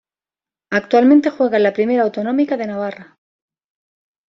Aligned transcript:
Actualmente 0.71 1.29
juega 1.29 1.57
en 1.57 1.61
la 1.63 1.73
Primera 1.73 2.01
Autonómica 2.01 2.57
de 2.57 2.65
Navarra. 2.65 3.19